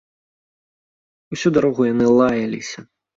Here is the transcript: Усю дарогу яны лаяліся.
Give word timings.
Усю 1.37 1.51
дарогу 1.57 1.81
яны 1.93 2.05
лаяліся. 2.21 2.79